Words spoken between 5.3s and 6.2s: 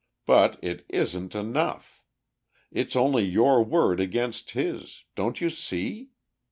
you see?